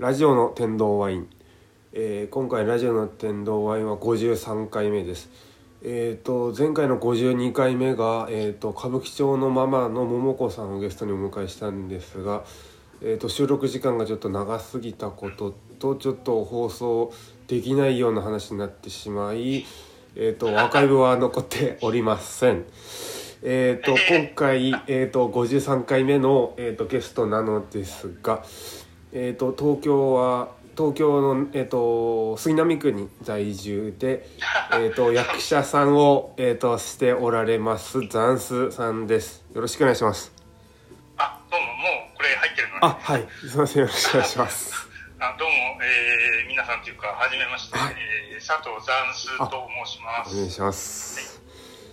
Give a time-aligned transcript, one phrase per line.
[0.00, 1.28] ラジオの天童ワイン、
[1.92, 5.28] えー今回ラジオの天童ワインは53回目です
[5.84, 12.44] えっ、と前回の52回目が、えー、と歌舞伎町のママの桃子さんをゲストにお迎えしたんですが、
[13.02, 17.12] えー、と収録時間がちょっと長すぎたこととちょっと放送
[17.46, 19.66] できないような話になってしまい、
[20.16, 22.64] えー、とアーカイブは残っておりません。
[23.42, 28.44] えー、と今回、えー、と53回目の、えー、とゲストなのですが、
[29.12, 34.26] えー、と東京は東京の、えー、と杉並区に在住で、
[34.72, 39.44] えー、と役者さんを、えー、としておられますザンスさんです。
[39.54, 40.32] よろしくお願いします。
[41.16, 41.72] あ、どうも、も
[42.14, 42.78] うこれ入ってるのね。
[42.82, 43.28] あはい。
[43.48, 43.82] すいません。
[43.82, 44.88] よろしくお願いします。
[45.20, 47.94] あどうも、えー、皆さんというか、はじめまして、はい。
[48.32, 50.34] えー、佐藤ザンスと申します。
[50.34, 51.40] お願いします。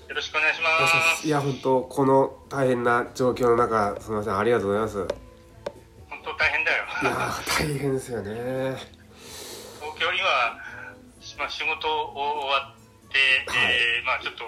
[0.07, 0.69] よろしくお願いしま
[1.17, 1.27] す。
[1.27, 4.37] いや本当この大変な状況の中すみません。
[4.37, 5.26] ありがとうございます
[6.27, 6.83] 当大変だよ。
[7.03, 8.75] やー大変ですよね
[9.79, 10.27] 東京今、
[11.39, 14.43] まあ、仕事を終わって、えーまあちょっと、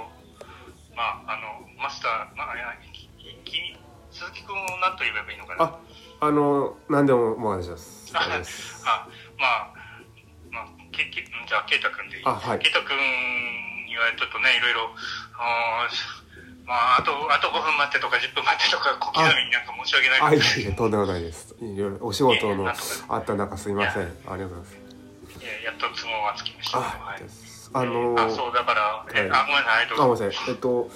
[0.96, 2.56] まあ、あの、マスター、まあ、
[4.12, 5.64] 鈴木君を何と言えばいいのかな？
[5.64, 5.80] あ
[6.28, 8.12] あの何でもお願いします
[8.84, 9.08] あ
[9.40, 9.72] まあ、
[10.52, 12.24] まあ、けけじゃあ、ケイタ君でいい？
[12.26, 12.98] あはいケイタ君
[13.88, 14.92] にはちょっとね、いろいろ、
[15.40, 16.19] あー
[16.70, 21.56] まあ、あと、あと5分待ってとか10分待ってとか、小刻みになんか申し訳ないあいですえいえとんでもないです。
[21.60, 24.04] いろいろお仕事のあった中すいません。
[24.04, 24.78] ありがとうございます。
[25.42, 26.78] いややっと都合がつきました。
[26.78, 27.22] あはい。
[27.74, 29.30] あのあ、そう、だから、えはい。
[29.32, 30.04] あ、ごめんなさい、どうぞ。
[30.04, 30.50] あごめんなさい。
[30.50, 30.92] えっと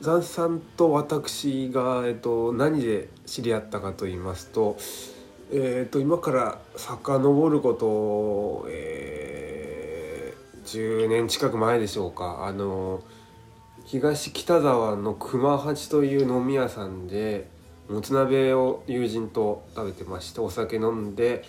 [0.00, 4.76] ザンさんと私が、えっと、何で知り合ったかと言いますと,、
[5.52, 9.52] えっと今から遡ること、えー
[10.64, 12.46] 10年近く前でしょうか。
[12.46, 13.02] あの
[13.92, 17.46] 東北沢の熊八という飲み屋さんで
[17.90, 21.44] もつ鍋を友人と食べてましてお酒飲んで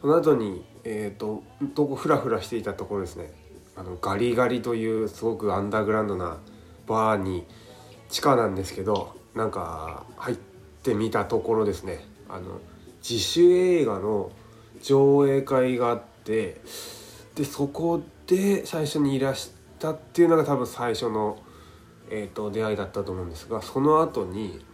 [0.00, 1.42] その後にえっ、と
[1.74, 3.30] どこフラフラしていたところですね。
[3.76, 6.38] あのガリガリというすごくアンダーグラウンドな
[6.86, 7.44] バーに
[8.08, 10.36] 地下なんですけどなんか入っ
[10.82, 11.98] てみたところですね。
[12.30, 12.58] あの
[13.06, 14.30] 自主映画の
[14.80, 16.58] 上映会があって
[17.34, 21.38] でそこで最初にいらしたっていうのが多分最初の、
[22.10, 24.64] えー、と出会いだったと思うんですがその後に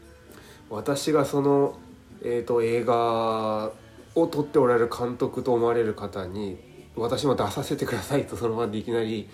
[0.70, 1.78] 私がその、
[2.22, 3.72] えー、と映画
[4.15, 6.59] を撮っておられる監督と思われる方に
[6.97, 9.28] 私も出させてくださいとその場でいきなり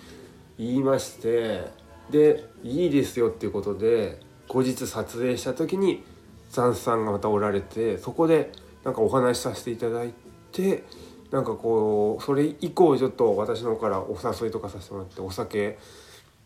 [0.57, 1.65] 言いまして
[2.09, 6.03] でいいですよっていうことで後日撮影した時に
[6.49, 8.51] ザンさんがまたおられてそこで
[8.83, 10.13] なんかお話しさせていただい
[10.51, 10.83] て
[11.31, 15.77] なんかこうそれ以降ちょっと私の方からお誘いとかさせてもらってお酒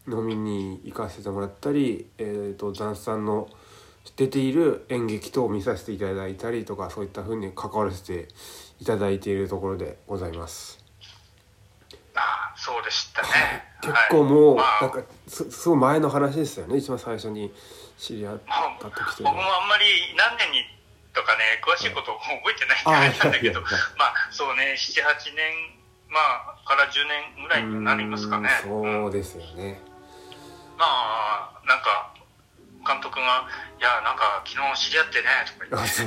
[0.08, 3.50] 飲みに行かせてもらったり、えー、とザンさんの
[4.18, 8.28] 出ている演劇等を見させていただいたりとかそういった風に関わらせて
[8.82, 10.84] いただいているところでございます。
[12.16, 13.28] あ、そうでしたね。
[13.82, 17.52] 結構もう、はいまあなんかすすごい前の話ですよね一番最初に
[17.98, 18.40] 知り合っ
[18.80, 19.62] た時というの僕もは。
[19.62, 19.84] あんまり
[20.16, 20.64] 何年に
[21.14, 25.78] とかね、詳しいことを覚えてないんであれなんだけど、まあそうね、7、8年、
[26.10, 28.50] まあから10年ぐらいになりますかね。
[28.64, 29.93] そうですよね。
[30.78, 32.14] まあ、なんか、
[32.86, 33.48] 監督が、
[33.80, 36.04] いや、なんか昨日知り合ってね、とか言あって、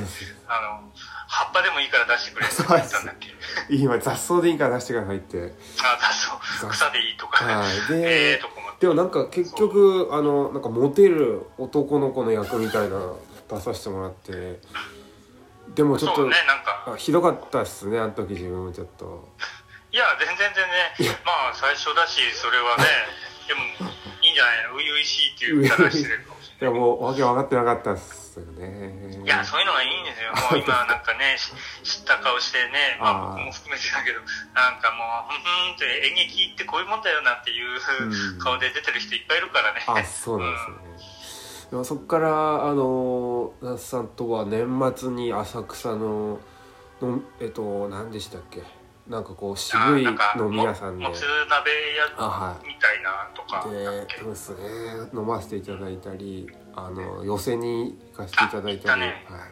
[0.47, 0.91] あの、
[1.27, 3.29] 葉っぱでもいいから出してくれって言ったんだっけ。
[3.69, 5.53] 今雑草でいいから出してくださいって。
[5.81, 7.75] あ、雑草、草でいいとか、はい。
[7.91, 8.67] えでえとこも。
[8.79, 13.13] でもなんか結局あのなんかモテる男の子の役みたいな
[13.49, 14.59] 出させてもらって。
[15.75, 19.27] でもちょっと、ね、なんか、あひどかったっすねあの時自分もちょっと。
[19.91, 20.49] いや、全然
[20.97, 22.83] 全然、まあ最初だし、それはね、
[23.47, 23.91] でも、
[24.37, 26.57] じゃないの初々しいっていう言い方してるかもしれない。
[26.57, 30.33] いやもうわけ分かってなかったっすよねいや、そういうのがいいんですよ。
[30.53, 31.53] もう今なんかね、し
[31.99, 34.21] 知った顔してね、まあ僕も含めてだけど、
[34.53, 39.83] なんかもう、ふんふんって演劇ってこういうもんだよなんていううん顔で出てる人いっぱいいるからね。
[39.85, 40.69] あそうなんです
[41.65, 42.29] ね、 でもそっから
[42.65, 46.39] あの那須さんとは年末に浅草の
[47.01, 48.63] のえっと何でしたっけ？
[49.09, 50.15] なんかこう渋い飲
[50.49, 51.03] み屋さんで。
[51.03, 53.67] ももつ鍋屋みたいなとか。
[53.69, 54.57] でそうですね
[55.13, 59.01] 飲ませていただいたりあの寄席に行かせていただいたり。
[59.01, 59.25] ね。
[59.29, 59.47] は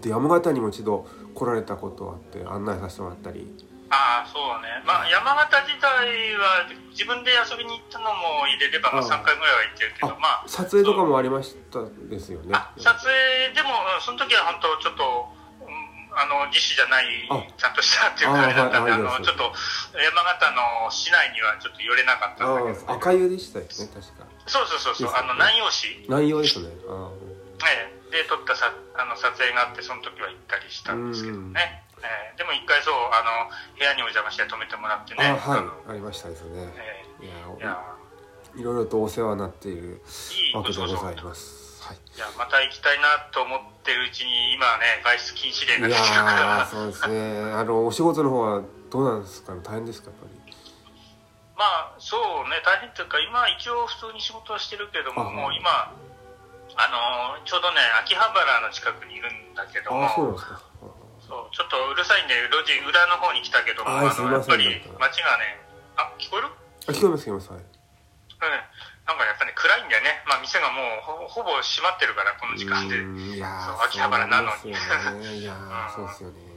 [0.00, 3.46] い、で山形にも一度来られたことあって案内させてもらったり。
[3.94, 4.82] ああ、そうね。
[4.86, 9.06] まあ山形自体は自分で遊びに行ったのも入れれば、まああー。
[9.06, 12.50] 3回ぐらいは行ってるけど、あまあ、撮影とかもありましたですよね。
[12.52, 15.41] あ撮影でも、うんその時は本当ちょっと、うん
[16.14, 19.24] あの、自主じゃないあ、ちゃんとしたっていうかあれだったんで、あの、あはいはい。
[19.24, 19.52] ちょっと、
[19.96, 24.26] 山形の市内にはちょっと寄れなかったんだけど、あ赤湯でしたよね確か。
[24.46, 26.68] そうそうそうそう、あの、南陽市、内容ですね。
[26.88, 27.10] あ
[27.68, 28.02] ええ。
[28.12, 31.82] で撮ったさあの撮影があって、その時は行ったりしたんですけどね。
[32.04, 32.36] ええ。
[32.36, 33.48] でもも一回そうあの
[33.78, 35.24] 部屋にお邪魔して泊めてもらってね。
[35.24, 36.68] あはいあのありましたですね。
[36.76, 38.02] えいやーいや。
[38.54, 40.02] いろいろとお世話になっている
[40.54, 41.61] わけでございます
[42.22, 46.66] やまた行きたいなと思ってるうちに今はね外出禁止令がい出てるから。
[46.70, 47.52] そうですね。
[47.52, 49.54] あのお仕事の方はどうなんですか？
[49.54, 50.38] ね大変ですかやっぱり。
[51.58, 52.16] まあそ
[52.46, 55.94] うね大変っていうか今一応普通に仕事をしてるけどもあもう今
[56.74, 60.62] あのちょうどね秋葉原の近くにいるんだけどもそうですか。
[61.22, 65.60] そうちょっとうるさいんで路地裏の方に来たけどもああやっぱり街がね
[65.96, 66.48] あ聞こえる？
[66.88, 67.60] あ聞こえます聞こえますはい。
[67.60, 67.66] うん
[69.06, 70.22] なんかやっぱね暗いんだよね。
[70.26, 70.82] まあ店がも
[71.26, 72.96] うほほぼ閉まってるからこの時間で。
[73.34, 74.62] いやーそう秋葉原なのに。
[74.62, 75.34] そうですよね。
[75.34, 75.58] いやー
[76.02, 76.06] うん。
[76.06, 76.52] そうですよね。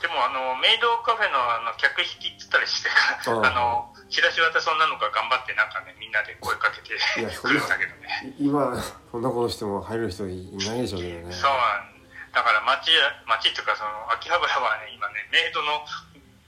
[0.00, 8.34] でもあのメイドカフェのあの客引きっつったりしてからあのチラシ渡す女の子が頑張ってなんかねみんなで声かけていや来るんだけどね。
[8.38, 8.74] い今
[9.12, 11.34] そんなことしても入る人いないでしょうけどね。
[11.34, 11.90] そうなん
[12.32, 12.90] だから街
[13.26, 15.84] 街っていうかその秋葉原はね今ねメイドの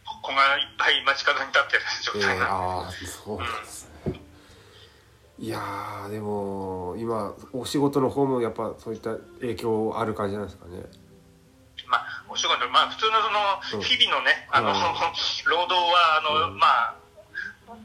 [0.05, 2.51] 子がいっぱい街角に立ってる状えー、態なの、
[2.83, 4.21] ああそうなんですね。
[5.39, 10.83] いやーでも今お仕事の方もやっぱそういった影響ある感じなんですかね。
[11.89, 13.13] まあお仕事まあ普通の
[13.63, 13.83] そうん。
[13.83, 14.75] の日々のね、あのうん。
[14.75, 16.59] 労働はあの、うん。
[16.59, 16.95] まあ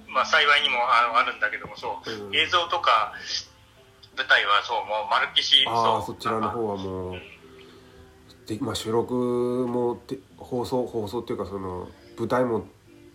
[0.07, 2.35] まあ幸いにもあのあるんだけどもそう、うん。
[2.35, 3.13] 映像とか
[4.15, 7.21] 舞台はそうもう丸っきしあそちらの方はもう
[8.47, 11.87] で、まあ、収録もで放送放送っていうかその
[12.17, 12.65] 舞台も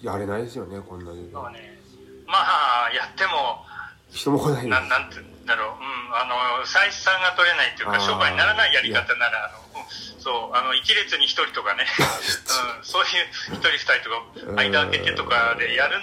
[0.01, 1.29] やれないですよねこんなに。
[1.33, 1.79] そうね。
[2.27, 3.67] まあやっても
[4.11, 11.85] 人も来ないなんなんて言うんだろう、うん、あの採算が取れないっていうか商売にならないやり方ならあのうんそうあの一列に一人とかね、
[12.79, 13.11] うん、そうい
[13.53, 16.03] う一人二人とか間開けてとかでやるん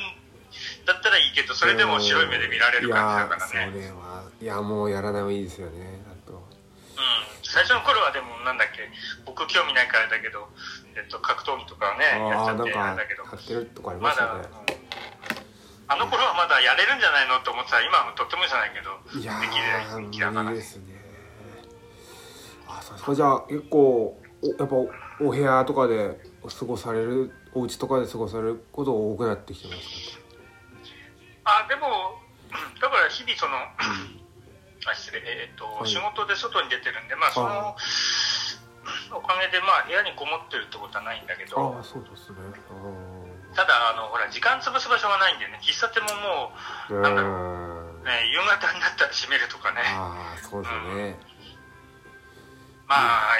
[0.85, 3.93] だったらいいけどそれでも白い目で見られる感じだからね。
[4.41, 6.33] いやもうやらない方がいいですよねあと。
[6.33, 6.41] うん、
[7.43, 8.28] 最初の頃はでも
[8.79, 8.87] け
[9.25, 10.47] 僕興味ないからだけど、
[10.95, 13.23] えっと、格闘技とかはねやっちゃってあんだけど。
[13.23, 14.31] 買ってるとこありましたね。
[14.39, 14.79] うん。
[15.91, 17.79] あの頃はまだやれるんじゃないのと思ってた。
[17.79, 19.81] ら今はとってもじゃないけどいやできな
[20.31, 20.83] い無理ですね。
[22.67, 23.15] あそうですか。
[23.15, 24.75] じゃあ結構おやっぱ
[25.19, 30.17] お部屋とかで過ごされるお家とかで過ごされること多くなってきてます
[31.43, 31.65] か？
[31.65, 32.21] あでも
[32.79, 35.19] だから日々そのあ失礼。
[35.25, 35.87] えっ、と、はい。
[35.87, 37.75] 仕事で外に出てるんでまあその
[39.11, 42.37] おかげでまあ部屋にこもってるってことはないんだけあどあそうですね。
[43.55, 49.81] ただあのほら時間潰す場所がないんだよね喫茶店ももあーなんだろうう、ね、夕方になったら閉めるとかね。
[49.85, 51.17] ああそうですよね
[52.87, 52.95] ま
[53.33, 53.37] あ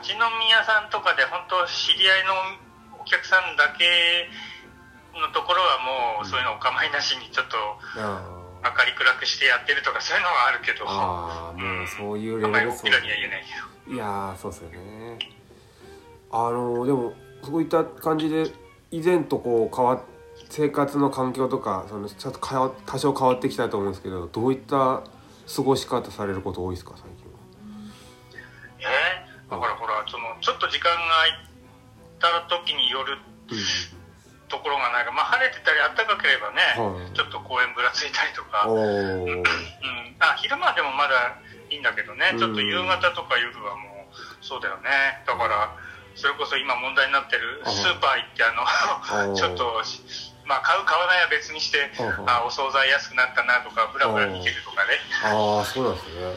[0.00, 2.32] 立ち飲み屋さんとかで本当知り合いの
[3.00, 4.28] お客さんだけ
[5.18, 5.78] のところは
[6.18, 7.56] もうそういうのお構いなしにちょっと
[8.00, 8.22] あ
[8.64, 10.84] 明かり暗くしてやってるとかそういうのはあるけど。
[10.86, 15.18] ああうそういうレあんまり大きベルですもんなには言えないけどいやーそうですよね。
[16.30, 17.12] あのでも
[17.42, 18.50] そういった感じで
[18.90, 20.00] 以前とこう変わっ
[20.48, 25.02] 生活の環境とかそのちょっと変わ多少変わってきたと思うんですけどどういった
[25.54, 27.38] 過ごし方されること多いですか最近は？
[28.80, 29.50] えー？
[29.50, 30.98] だからほらそのちょっと時間が
[32.20, 33.18] 空いた時による
[34.48, 35.12] ところがないか。
[35.12, 37.16] まあ晴れてたり暖かければね、はい。
[37.16, 39.42] ちょっと公園ぶらついたりとか、おうん、お
[40.20, 41.40] あ昼間はでもまだ
[41.72, 42.38] いいんだけどね、うん。
[42.38, 45.24] ちょっと夕方とか夜はもうそうだよね。
[45.26, 45.74] だから
[46.14, 49.82] それこそ今問題になってるあスーパー行ってあのあちょっと
[50.44, 51.90] まあ買う買わないは別にして
[52.28, 55.00] ああお惣菜安くなったなとかブラブラ見てるとかね。
[55.24, 56.36] ああそうなんですね。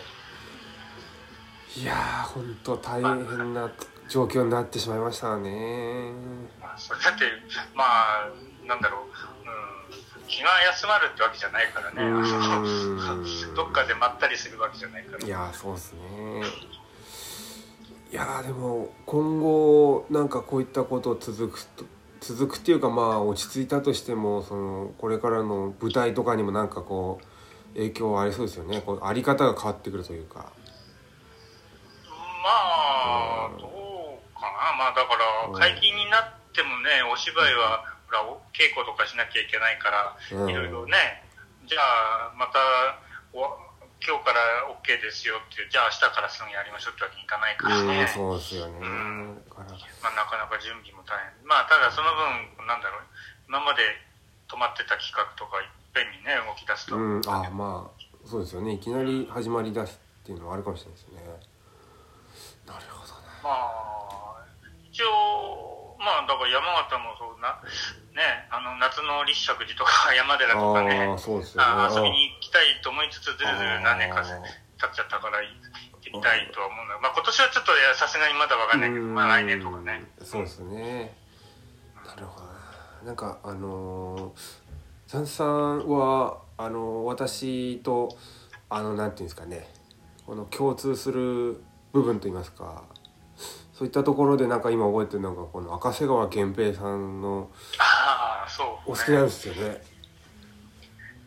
[1.84, 3.70] いやー本当大変な
[4.08, 6.14] 状況になってしまいましたね。
[6.62, 7.26] まあそれだって
[7.74, 8.30] まあ
[8.66, 9.14] なんだろう、うん、
[10.28, 12.02] 気が休まるってわけじゃないからね。
[13.56, 15.26] どっかでまったりするわけじゃないから。
[15.26, 16.44] いやーそうですね。
[18.12, 21.86] いやーでも今後なんかこういったこと続くと
[22.22, 28.82] 続くっていうかまあ落ち着いたとしてもそのこれからの舞台とかにもなんかこう影響ありそうですよね。
[28.82, 30.40] こうあり方が変わってくるというか。
[32.44, 34.48] まあどうかな。
[34.78, 35.54] まあだからうん。
[35.54, 40.50] 解禁になってもねお芝居はほらお稽古とかしなきゃいけないからうん。
[40.50, 41.24] いろいろね。
[41.68, 42.60] じゃあまた
[43.34, 43.58] お
[44.06, 48.78] 今日から OK ですよってじゃあ明日からすぐやりましょうってわけにいかないからうんねそうですよね。
[48.80, 49.42] うん。
[49.50, 51.48] まあ、なかなか準備も大変。
[51.48, 53.08] まあただその分なんだろう。
[53.50, 53.82] 今まで
[54.48, 57.22] 止まってた企画とかいっぺんにね動き出すと、うん。
[57.26, 58.74] あまあそうですよね。
[58.74, 61.22] いきなり始まりだすっていうのはあるかもしれないですね。
[62.68, 63.28] なるほどね。
[63.42, 64.46] まあ
[64.92, 65.75] 一応
[66.06, 67.58] まあだから山形もそうな
[68.14, 71.68] ねあの夏の立石寺とか 山寺とかねああそうですよね。
[71.68, 80.06] あ遊びに行きたいと思いつつずるずる何年か経っちゃったから行ってみたいとは思うんだまあ今年はちょっといやさすがにまだわかんないけど、まあ来年とかね。
[80.22, 81.18] そうですね。
[82.06, 82.54] なるほどな。
[83.04, 84.32] なんかあのー、
[85.08, 88.16] ザンさんはあのー私と
[88.70, 89.68] あのなんていうんですかね。
[90.26, 91.62] この共通する
[91.94, 92.84] 部分といいますか
[93.78, 99.84] そういったところでなんか今覚えてるのがこの赤瀬川源平さんのああ、そう、お好きなんですよね。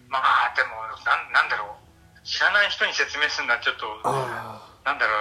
[0.09, 0.71] まあでも
[1.05, 2.27] なん、なんだろう。
[2.27, 5.13] 知らない人に説明するのはちょっと、あなんだろ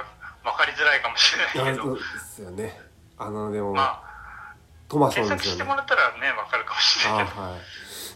[0.44, 2.80] う、わかりづらいかもしあ、れないけどですよね。
[3.18, 4.56] あのでも、まあ、
[4.88, 5.56] トマソン検ですよね。
[5.56, 7.42] 索してもらったらね、わかるかもしれあないけど。
[7.42, 7.60] はい。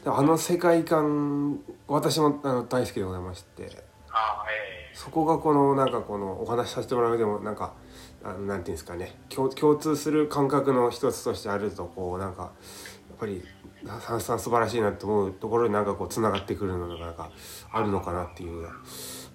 [0.04, 7.74] であの世界観私もあの大好きでございましてああ、えそこがこのなんかこのお話しさせてもらうでもなんか
[8.24, 12.48] あのなんていうんですかね共共通する感覚の一つとしてあるとこうなんかや
[13.16, 13.44] っぱり
[14.00, 17.32] さんさん素晴らしいなと思うところになんかこうつながってくるのがなんか
[17.72, 18.68] あるのかなっていう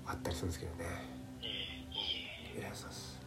[0.06, 0.84] あったりするんですけどね。
[1.42, 2.64] えいいい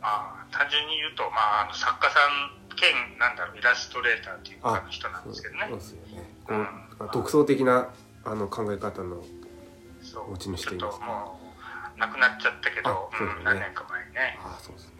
[0.01, 5.77] まあ、単純に言うと、まあ、あの作家さん兼、なんだろう、イラストレーターっていうか人なんですけどねそう。
[5.77, 6.33] ですよね。
[6.45, 7.89] こうんう独創的な
[8.23, 9.21] あの考え方の
[10.29, 11.39] 持ち主といいますかちょっとも
[11.97, 12.95] う、亡くなっちゃったけど、ね
[13.37, 14.39] うん、何年か前にね。
[14.41, 14.98] ああそうですね。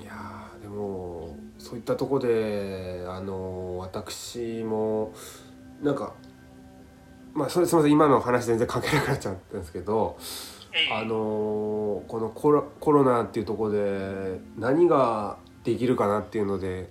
[0.00, 5.12] いやーでもそういったとこであの私も
[5.82, 6.14] なんか
[7.34, 10.16] まあそれすみません今の話全然関係なくなっちゃったんですけど
[10.72, 10.94] ええ。
[10.94, 16.90] あのこのコロコロナっていうところで何ができるかなっていうので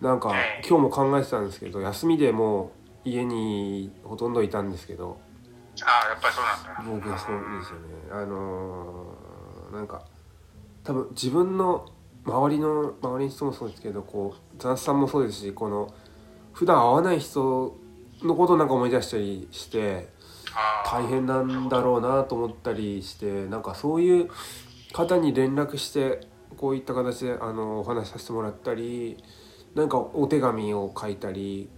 [0.00, 2.72] なんかええ今日も考えてたんですけど休みでも
[3.04, 5.18] う家にほとんどいたんですけど
[5.82, 7.06] ああ、やっぱりそうなんだ。
[7.06, 7.86] 僕はそうですよね。
[8.10, 10.02] あのーなんか
[10.82, 11.86] 多分自分の
[12.24, 15.92] 周りの周りの人もそうですけどこう雑さんもそうですしこの
[16.52, 17.76] 普段会わない人
[18.22, 20.08] のことをなんか思い出したりして
[20.84, 24.30] 大変なんだろうなと思ったりしてなんかそういう
[24.92, 29.22] 方に連絡してこういった形であのお話しさせてもらったり
[29.74, 31.70] なんかお手紙を書いたり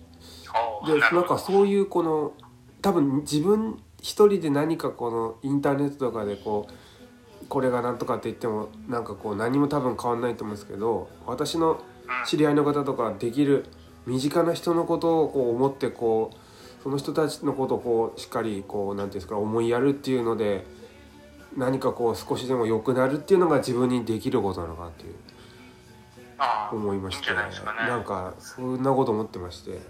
[0.86, 2.32] でなんかそういうこの
[2.80, 6.72] 多分自分一人で何かこのインターネットとかでこう
[7.48, 11.82] これがなんとかって言ってもなんかこう何も多分変わんないと思うんですけど私の
[12.26, 13.66] 知り合いの方とかできる
[14.06, 20.66] 身近な人のことをこう思ってこうその人たちのことをこうしっかりこうなんていうんですか思いやるっていうので
[21.56, 25.14] 何かこう少しでも良くなるっていうのが自分にできることなのかなっていう。
[26.72, 27.88] 思いましていいんじゃないですかね。
[27.88, 29.80] なんかそんなこと思ってまして。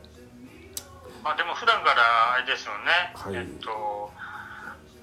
[1.25, 3.35] まあでも普段からあれですよね、はい。
[3.37, 4.11] えっと、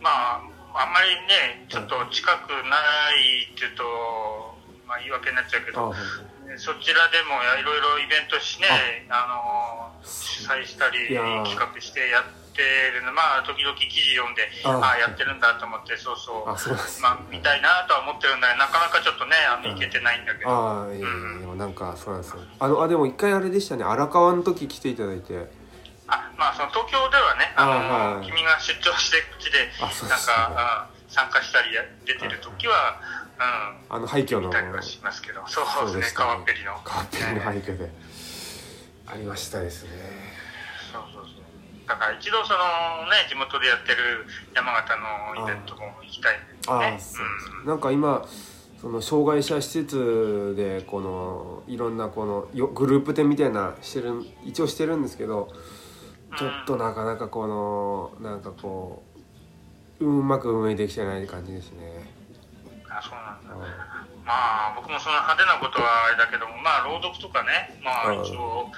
[0.02, 0.42] まあ、
[0.74, 2.78] あんまりね、ちょっと近くな
[3.16, 3.84] いっていうと、
[4.88, 5.94] まあ言い訳になっちゃうけど、
[6.58, 11.08] そちらでもいろいろイベントしね、あの、主催したり、
[11.46, 12.24] 企画してやっ
[12.54, 12.62] て
[12.94, 14.92] るの、まあ時々記事読んで、ああ。
[14.94, 21.58] あ、やってるんだと思って、そうそう、あそうまあ見たいなとは思ってるんだけど、なかなかちょっとね、あの、行けてないんだけど、ああいえいえうん。
[21.58, 22.40] なんかそうなんですよ。
[22.60, 23.84] あのあでも一回あれでしたね。
[23.84, 25.52] 荒川の時来ていただいて
[26.10, 33.02] あまあその東京ではね、あの君が出張してこっちでなんか、うん参加したりや出てる時は、
[33.90, 34.50] あの廃墟うん、の。
[34.50, 36.78] 見たりはしますけど、そうですね、川っぺりの。
[36.84, 37.90] 川っぺりのね廃墟で。
[39.08, 39.90] ありましたですね。
[40.94, 41.34] そうそうそう。
[41.88, 44.96] だから一度そのね、地元でやってる山形
[45.36, 46.74] のイベントも行きたいんですね。
[46.76, 47.18] あうです。
[47.66, 48.28] なんか今
[48.80, 54.14] その障害者施設でこのいろんなこのよグループ展みたいなしてる
[54.46, 55.50] 一応してるんですけど
[56.38, 59.04] ちょっとなかなかこのなんかこ
[60.00, 62.14] ううまく運営できてない感じですね。
[62.90, 63.66] あそうなんだ。
[63.66, 68.70] あまあ僕もその派手なことはあれだけども、まあ朗読とかね、まああ一応、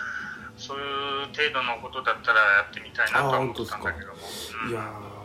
[0.58, 4.13] そういう程度のことだったらやってみたいなとは思ってたんだけども。
[4.65, 5.22] うんいやー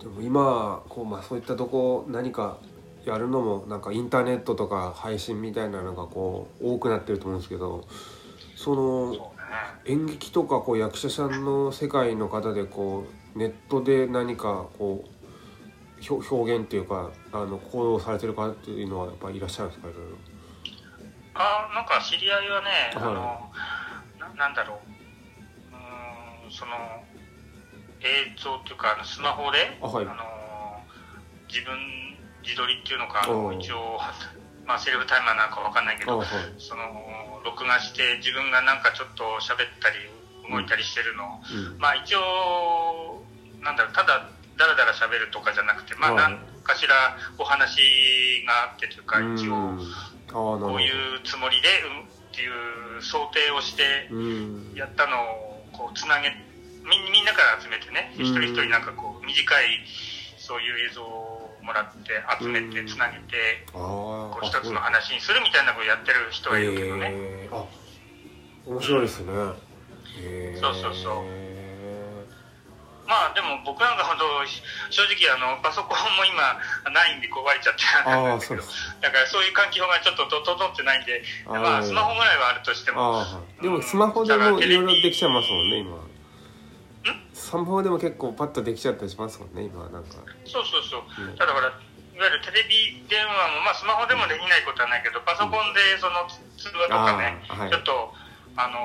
[0.00, 2.56] でも今こう、まあ、そういったとこ何か
[3.04, 7.86] やるのもなんかインターネットとか配信みたいなのがこう多くなってると思うんですけど
[8.56, 9.32] その。
[9.84, 15.10] 演劇とかこう役者さんの世界の方でこうネットで何かこう
[16.12, 19.88] 表表現っていうかあの行動されてる方っていうのはやっぱりいらっしゃるんですか？
[19.88, 20.16] いろいろ。
[21.34, 23.14] あなんか知り合いはね、あはい。
[23.14, 23.50] の
[24.18, 24.78] ななんだろう。
[25.72, 26.72] うーんその
[28.00, 30.04] 映像っていうかあのスマホであはい。
[30.06, 30.12] の
[31.48, 31.76] 自分
[32.42, 33.26] 自撮りっていうのか
[33.58, 33.98] 一応、
[34.66, 36.26] まあ、セルフタイマーなんかわかんないけどあはい。
[36.58, 36.82] その
[37.44, 39.96] 録画して自分がなんかちょっと喋ったり
[40.50, 41.24] 動いたりしてるの。
[41.24, 41.40] を、
[41.72, 41.78] うん。
[41.78, 43.22] まあ一応
[43.60, 46.32] なんだろうただだらだら喋るとかじゃなくてまあはい。
[46.34, 49.34] 何かしらお話があってというかうん。
[49.34, 49.78] 一応。
[50.32, 54.72] こういうつもりで、うん、っていう想定をしてうん。
[54.74, 56.30] やったのをこうつなげ
[56.84, 59.32] みみんなから集めてねうん一人一人なんかこう短
[59.62, 59.84] い
[60.38, 67.64] そういう映像をもらって集めてつなげて、こう一つの話にするみたいなことやってる人はいるけどね、えー、あ
[68.66, 69.32] 面白いですね、
[70.22, 71.50] えー、そうそうそう。
[73.10, 74.46] まあでも僕なんかほど
[74.88, 76.54] 正直あのパソコンも今
[76.94, 78.62] ないんで壊れちゃってなんだけど。
[78.62, 83.26] だからそういう環境がちょっと整ってないんでまあスマホぐらいはあるとしても。
[83.60, 85.98] でもスマホでもいろいろできちゃいますもんね今
[87.32, 90.22] スマホでも結構パッとできちゃったりしますもんね今なんか。
[90.44, 96.28] そうそうそう、うん、ただからいわゆるテレビ電話も、まあ、スマホでもできないことはないけどパソコンでその
[96.60, 98.12] 通話とかね、はい、ちょっと
[98.56, 98.76] あの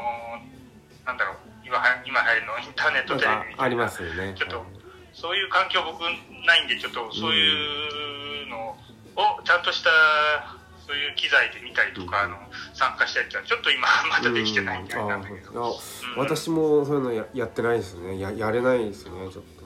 [1.03, 4.35] ー、なんだろう今今入るのインターネットテレビありますよね。
[4.37, 4.63] ちょっと、
[5.11, 5.99] そういう環境僕
[6.45, 8.77] ないんでちょっとそういうの
[9.17, 10.54] をちゃんとした
[10.85, 12.37] そういう機材で見たりとか、あの
[12.73, 15.77] 参加したりってちょっと今 まだできてないみたいなんだけど、
[16.15, 18.19] うん、私もそういうのややってないですね。
[18.19, 19.11] ややれないですね。
[19.31, 19.65] ちょっと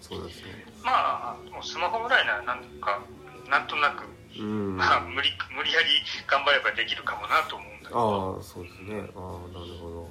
[0.00, 0.64] そうですね。
[0.82, 3.00] まあもうスマホぐらいならなんか
[3.48, 4.04] なんとなく、
[4.38, 5.86] うん、まあ無理無理やり
[6.26, 8.36] 頑張ればできるかもなと思うんだけど。
[8.36, 8.94] ああそうですね。
[8.94, 10.10] ああなるほど。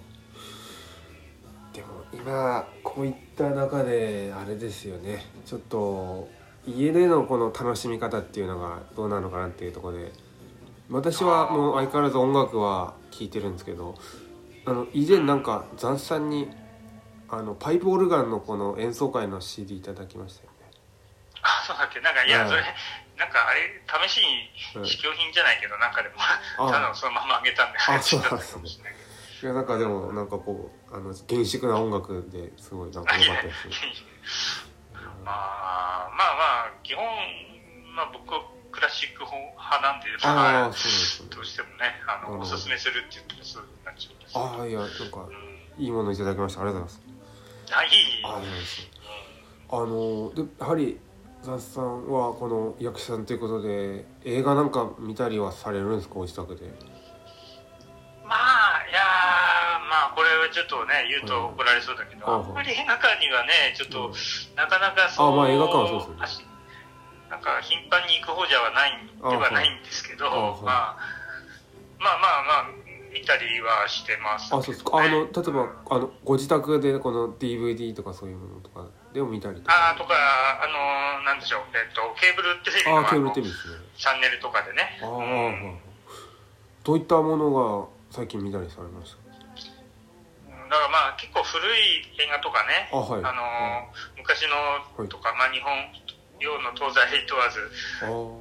[1.73, 5.25] でも今こういった中であれですよね。
[5.47, 6.29] ちょっと
[6.65, 10.11] 家でのこの楽しみ方っていうのがどうなのかなっていうところで
[10.89, 13.95] 私はもう相変わらず音楽は聴いてるんですけど
[14.65, 16.49] あの以前なんか残さんに
[17.29, 20.57] あのパイプオルガンのこの演奏会の CD いただきましたよね。
[21.41, 21.99] あそうだっけ？
[21.99, 22.61] なんかいや、それ
[23.17, 24.21] なんかあれ試し
[24.81, 26.15] に試供品じゃないけど、なんかでも
[26.71, 28.95] ただそのままあげたんであ そうなんですね。
[29.41, 33.67] いやなんかでもなんかこうあの厳粛な音楽ですごいなんか良かったです。
[35.25, 37.03] まあまあまあ基本
[37.95, 38.33] まあ僕
[38.73, 45.29] クラシック派なんでまあそうですどうしてもねあのおすすめするって言ったらそうなっちゃうんですああいやなんか、
[45.77, 46.61] うん、いいものいただきました。
[46.61, 47.77] ありがとうございます。
[47.77, 48.89] あいいありがとうございます
[49.69, 50.99] あのでやはり
[51.41, 56.15] 雑さんはこの役者さんということで映画なんか見たりはされるんですか？
[56.15, 56.61] ご自宅で。
[58.25, 59.01] まあいや
[59.89, 64.13] まあこれはちょっとね言うと怒られそうだけど、あんまり映画館にはねちょっと、
[64.55, 66.45] なかなかそうあまあ映画館はそうですね
[67.33, 70.29] なんか頻繁に行く方じゃないではないんですけど、
[70.61, 70.97] まあ、
[71.97, 72.29] まあま
[72.61, 72.69] あまあ
[73.11, 74.97] 見たりはしてます、ね、あそうですか。
[75.01, 79.73] あの例えばあのご自宅でこの DVD とかそういうものとかでも見たりとか。
[79.73, 80.13] あとか
[80.61, 80.67] あ
[81.17, 81.61] のなんでしょう。
[81.73, 83.81] えっとケーブルテレビのあケーブルテレビですね。
[83.97, 84.99] チャンネルとかでね。
[85.01, 85.79] ああ、うん、
[86.83, 89.23] どういったものが最近見たりされました？
[90.69, 92.89] だからまあ結構古い映画とかね。
[92.93, 95.69] あ、はい、あの、昔のとか、はい、まあ日本
[96.39, 97.59] 洋の東西問わず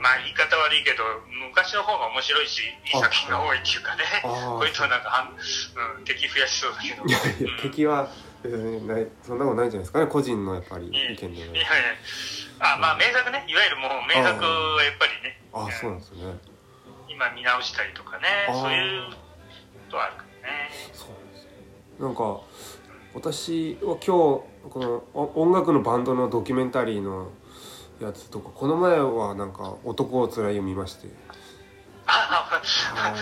[0.00, 1.04] まあ言い方悪いけど
[1.52, 2.98] 昔の方が面白いしい。
[2.98, 4.02] い作品が多いっていうかね。
[4.22, 4.66] こう。
[4.66, 5.30] いうとなんか、
[5.98, 7.04] うん、敵増やしそうだけど。
[7.06, 8.08] いやいや、うん、敵は、
[8.44, 11.64] えー、ないそんなことないんじゃないですかね個人のやっぱり意見で、ね、いやいや。
[12.74, 13.44] あまあ名作ね。
[13.46, 15.40] いわゆるもう名作はやっぱりね。
[15.52, 16.34] ああそうなんですね。
[17.08, 18.26] 今見直したりとかね。
[18.48, 19.16] そういうこ
[19.90, 20.70] とはあるからね。
[20.92, 21.48] そうです
[22.00, 22.40] なんか
[23.14, 27.30] 私は今日この音楽のバンドのドキュメンタリーの
[28.04, 31.08] やつとかこの前はなんか「男をつらい」を見まして。
[32.04, 32.60] あ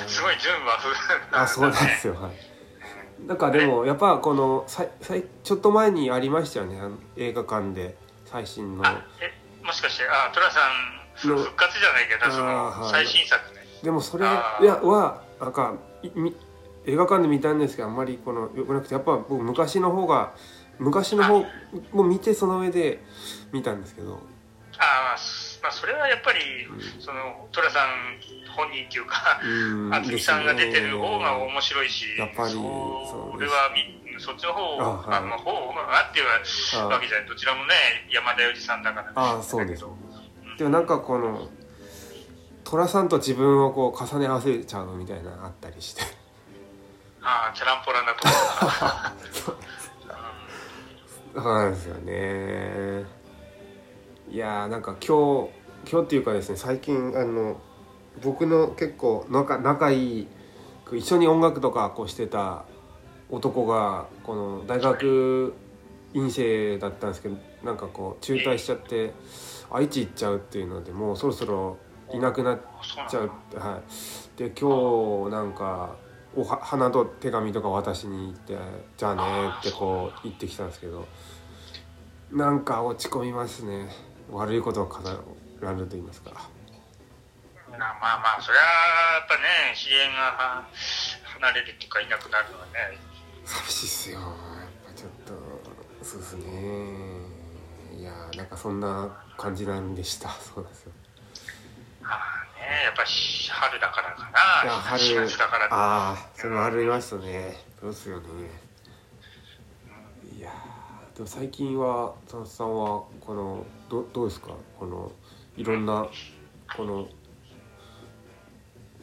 [0.07, 0.95] すごい純和風
[1.33, 2.15] あそうなんですよ。
[2.15, 3.27] はい。
[3.27, 5.15] なんかでもやっぱこのささ
[5.45, 6.81] ちょっと前にありましたよね。
[7.17, 8.85] 映画館で最新の。
[9.21, 13.61] えもしかしてあ寅さん復活じゃないけどその最新作ね。
[13.83, 15.75] でもそれいやはなんか
[16.87, 20.33] 映画館で見たんですけどあんまりこのよくなくてやっぱ僕昔の方が
[20.79, 21.45] 昔の方
[21.93, 23.05] も見てその上で
[23.53, 24.21] 見たんですけど
[24.81, 25.17] あ
[25.63, 26.41] まあそれはやっぱり、
[26.99, 28.19] その寅さん
[28.57, 32.59] 本人っていうか渥美さんが出てる方が面白いしやっぱりそ
[33.39, 33.71] れは
[34.19, 36.27] そっちの方あ、あまあ方があっていう
[36.89, 37.29] わけじゃない。
[37.29, 37.75] どちらもね
[38.11, 39.85] 山田洋次さんだからああそうです。
[40.59, 41.49] でもなんかこの
[42.65, 46.03] 寅さんと自分をこう重ね合わせちゃうみたいなあったりして。
[47.23, 48.15] ああチャランポランな。
[48.15, 53.20] ところそうなんですよね
[54.31, 57.61] いやーなんか今日今日っていうかですね最近あの
[58.23, 60.29] 僕の結構仲仲いい
[60.93, 62.65] 一緒に音楽とかこうしてた
[63.29, 65.53] 男がこの大学
[66.15, 69.13] 院生だったんですけどなんかこう中退しちゃって
[69.69, 71.79] 愛知行っちゃうっていうのでもうそろそろ
[72.13, 72.61] いなくなっ
[73.09, 73.81] ちゃうは
[74.37, 74.39] い。
[74.39, 75.97] で今日なんか
[76.37, 78.57] おは花と手紙とか渡しに行って
[78.97, 79.23] 「じゃあね」
[79.59, 81.09] ってこう言ってきたんですけど
[82.31, 84.10] なんか落ち込みますね。
[84.33, 84.99] 悪いことを語
[85.61, 86.31] られると言いますか。
[87.71, 90.67] まあまあそれはやっぱね知り合いが
[91.25, 92.99] 離れるっていうかいなくなるのはね。
[93.45, 94.19] 寂しいっすよ。
[94.21, 94.29] やっ
[94.87, 95.33] ぱちょっと
[96.05, 96.45] そうですね。
[97.97, 100.31] いやなんかそんな感じなんでした。
[100.31, 100.93] そうですよ。
[102.03, 104.39] ああねやっぱし春だからかな。
[104.71, 105.67] 春4月だから。
[105.71, 107.57] ああそれもありますね。
[107.81, 108.27] そうですよね。
[110.37, 114.55] いやーでも最近は田中さんはこのどどうですか？
[114.79, 115.11] この
[115.57, 116.07] いろんな
[116.77, 117.09] この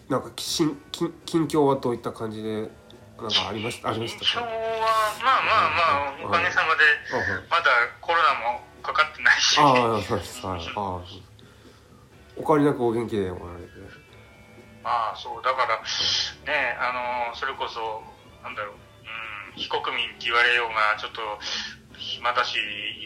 [0.08, 2.62] なんか近近近況はどういった感じで
[3.20, 4.26] なんかありましたありましたか？
[4.26, 4.48] 緊張は
[5.22, 6.82] まあまあまあおかげさまで
[7.50, 7.66] まだ
[8.00, 9.60] コロナもかかってないし。
[9.60, 10.46] ああそうです。
[10.46, 10.62] はい。
[10.62, 10.82] ああ
[12.38, 13.68] お変わりなくお元気でおられて。
[14.82, 15.44] まあそう。
[15.44, 15.84] だから
[16.48, 18.02] ねあのそれこそ
[18.42, 21.20] なんだろう、うん、非国民って言われようがちょっと
[21.98, 22.58] 暇だし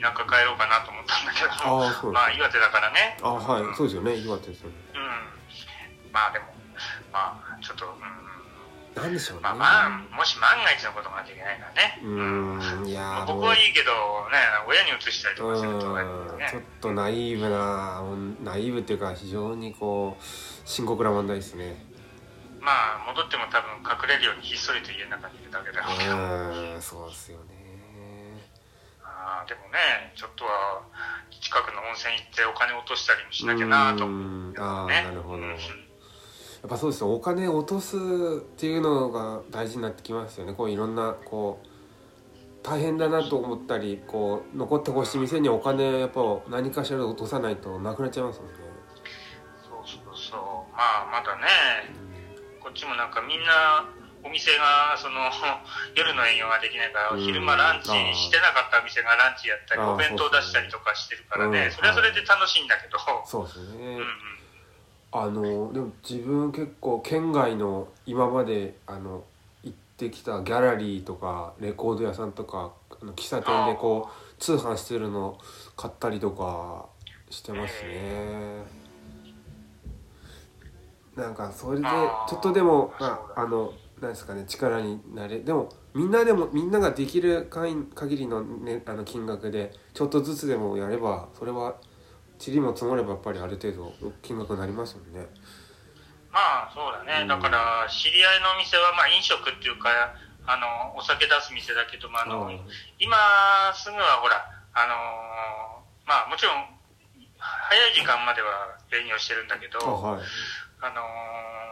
[0.02, 1.50] 田舎帰ろうかなと思ったんだけど。
[1.50, 3.18] ああそうまあ岩手だからね。
[3.22, 3.76] あはい。
[3.76, 4.16] そうですよね。
[4.16, 4.76] 岩手ですよね。
[4.96, 6.12] うん。
[6.12, 6.46] まあでも
[7.12, 9.44] まあちょっと、うん、なんでしょうね。
[9.44, 12.00] まあまあもし万が一のことがなきゃいけないからね。
[12.04, 12.88] うーん。
[12.88, 13.92] いや僕はいいけど
[14.32, 16.04] ね親に移したりとうかするとね。
[16.52, 18.04] ちょっとナイーブな
[18.44, 20.24] ナイーブっていうか非常にこう
[20.66, 21.86] 深刻な問題ですね。
[22.60, 26.82] まあ戻っても多分隠れるようにひっそりと家の中にいるだけだうろうけどーん。
[26.82, 27.61] そうですよね
[29.32, 30.84] あーでもねちょっとは
[31.40, 34.04] 近くの温泉行ってお金落としたりもしなきゃなと。
[34.06, 35.38] 思ううーんああねなるほど。
[35.38, 35.50] うん。
[35.52, 35.56] や
[36.68, 37.14] っぱそうですよ。
[37.14, 38.00] お金落とすっ
[38.58, 40.54] ていうのが大事になってきますよね。
[40.54, 41.68] こういろんなこう
[42.62, 48.56] 大変だなと思ったりこう残ってほしい店にお金やっぱ何かしら落とさないとなくなっちゃいますもんね。
[49.68, 50.40] そうそうそう。
[50.76, 51.48] まあまだね
[52.60, 53.90] こっちもなんかみんな
[54.24, 55.30] お店がその
[55.96, 57.20] 夜の営業ができないから、うん。
[57.22, 61.66] 昼間ランチしてなかった店がランチやったりお弁当出したりとかしてるからね。
[61.66, 61.72] うん。
[61.72, 64.00] それはそれで楽しいんだけど、そうですよね、
[65.12, 69.24] あのでも自分結構県外の今まであの
[69.64, 75.38] 行ってきたギャラリーとかレコード屋さんとかあの喫茶店でこう通販してるの
[75.76, 76.86] 買ったりとか
[77.30, 78.64] してますね。
[81.16, 91.76] なんかそれでちょっとでもああのなんですかね力になれでもみんなでもみんなができる限限りの,、ね、あの金額でちょっとずつでもやればそれは
[92.44, 95.28] 塵も積もればやっぱりある程度金額になりますもんね。
[96.32, 99.90] まあそうだね、うんだから知り合いのお店はまあ飲食っていうか
[100.48, 102.60] あのお酒出す店だけどもあの、うん
[102.98, 103.18] 今
[103.76, 104.40] すぐはほら
[104.74, 106.66] あのーまあもちろん
[107.38, 110.22] 早い時間までは営業してるんだけどあはい。
[110.82, 111.71] あのー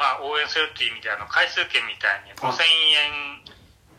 [0.00, 3.44] まあ応援するっていう意味であの回数券みたいに5000円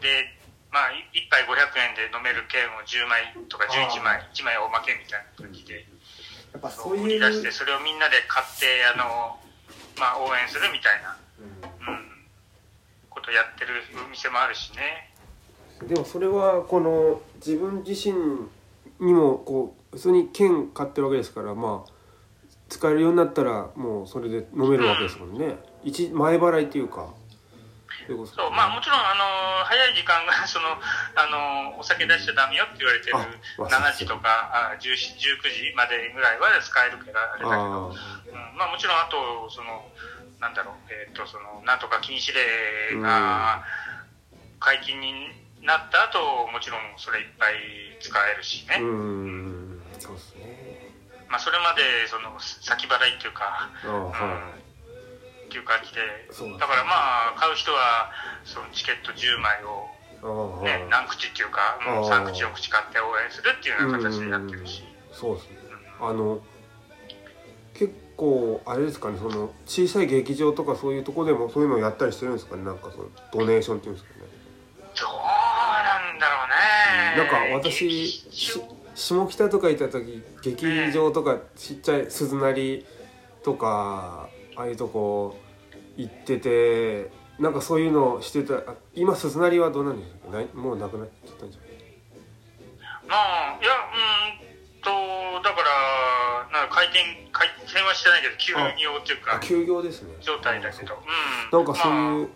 [0.01, 0.25] で
[0.73, 5.85] まあ1杯500円で飲める券を10枚とか11枚1枚おまけみたいな感じで
[6.51, 9.37] やっぱそう売り出してそれをみんなで買ってあの
[10.01, 11.13] まあ応援するみたいな
[11.85, 12.11] うん
[13.13, 15.13] ことやってる店もあるしね。
[15.85, 18.17] でもそれはこの自分自身
[18.99, 21.91] にもこう普通に券買ってるわけですからまあ
[22.69, 27.13] 使えるようになったらもうそれで飲めるわけですもんね、一前払いっていうか。
[28.07, 30.75] そうまあもちろんあの早い時間が その
[31.15, 39.87] あのお酒出しちゃダメよって言われてるあまあ7時とかあ10 19時までぐらいは使えるからあれだけど、あうん、まあもちろんあとその
[40.39, 43.63] なんだろうえっ、とそのなんとか禁止令が
[44.59, 45.29] 解禁に
[45.61, 49.81] なった後もちろんそれいっぱい使えるしね、あうーん。
[49.99, 50.91] そうですね。
[51.29, 54.51] まあそれまでその先払いっていうかああ
[55.51, 55.99] ていう感じで
[56.31, 58.09] そうだからまあ買う人は
[58.45, 59.91] そのチケット10枚を
[60.63, 65.57] ね、何口っていうか、もうあー3口4口買って応援するっていうような形でやってるし、そうですね。
[65.99, 66.39] あの
[67.73, 72.63] 結構あれですかねその小さい劇場とかそういうとこでもそういうのをやったりしてるんですかね？
[72.63, 74.25] なんかそのドネーションっていうんですかね？
[75.01, 76.47] どうなんだろう
[77.17, 77.17] ね。
[77.17, 78.29] なんか私
[78.93, 82.85] 下北とか行った時劇場とかちっちゃい鈴なり
[83.41, 85.35] とかああいうとこ
[86.01, 90.29] 行っててなんかそういうのしてたあ今鈴なりはどうなんですか？
[90.29, 91.61] ないもうなくなっちゃったんじゃ
[93.07, 95.61] まあ、いや、うーんと、だか
[96.53, 96.99] ら、なんか回転、
[97.33, 100.15] 回転はしてないけど、休業っていうかないあ、休業ですね。
[100.21, 100.97] 状態だけど、あ
[101.51, 101.65] うん。
[101.65, 102.29] なんかそういう、ま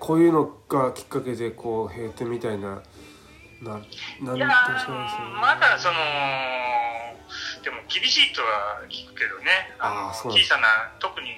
[0.00, 2.82] こういうのがきっかけでこう閉店みたいな
[3.62, 3.80] な
[4.20, 5.94] なんいやまだその、
[7.62, 10.48] でも厳しいとは聞くけどね、あーそうなんです。
[10.50, 11.28] 小さな、特に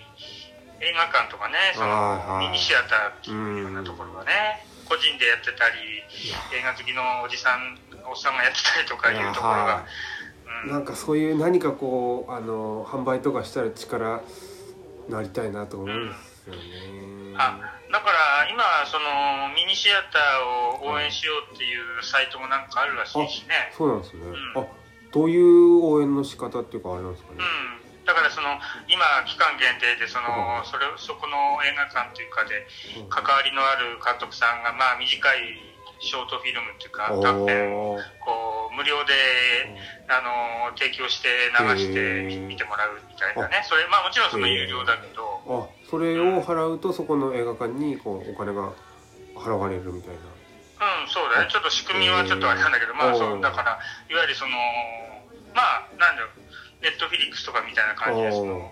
[0.81, 6.03] 映画館とかね、そのミニシアターっていうようなところはね、個人でやってたり、
[6.55, 9.87] 映画好きのおじさん、おっさんがやってたりとかいうところが、は
[10.65, 10.71] うん。
[10.71, 14.23] なんかそういう何かこうあの販売とかしたら力
[15.09, 16.61] なりたいなと思うんですよね。
[17.37, 17.59] あ
[17.93, 24.21] だから今そのミニシアターを応援しようっていうサイトもなんかあるらしいしね、そうなんですね。
[24.55, 24.63] うん。
[24.63, 24.67] あ
[25.11, 28.57] どういう応援の仕方っていうかあれなんですかね、うん、だからその
[28.89, 30.65] 今期間限定でその、うん。
[30.65, 32.65] それそこの映画館というかで
[33.05, 33.13] うん。
[33.13, 35.61] 関わりのある監督さんがまあ短い
[36.01, 39.13] ショートフィルムっていうか短編をこう無料で
[40.09, 43.61] あの提供して流して見てもらうみたいなね。
[43.69, 45.69] それまあもちろんその有料だけど。
[45.69, 48.73] あそれを払うとそこの映画館にこうお金が
[49.37, 50.25] 払われるみたいな。
[51.03, 51.51] うんそうだね。
[51.51, 54.57] ちょっと仕組みはちょっとあれなんだけどまあそうだからいわゆるその
[56.83, 58.71] ネットフィリックスとかみたいな感じでその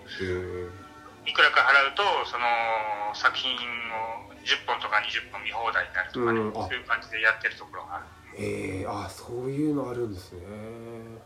[1.27, 2.45] いくらか払うとその
[3.13, 6.67] 作品を10本とか20本見放題になるとかね、うんあ。
[6.67, 8.05] そういう感じでやってるところがある。
[8.39, 10.39] ええー、あそういうのあるんですね。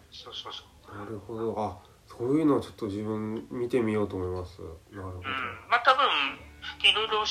[0.10, 0.98] そうそうそう。
[0.98, 1.54] なるほど。
[1.58, 4.60] あそういうのをちょっと自分見てみようと思います。
[4.92, 5.24] なるほうん。
[5.70, 6.04] まあ多分
[6.82, 7.24] いろいろ